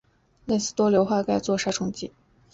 [0.47, 2.11] 类似的多硫化钙用作杀虫剂。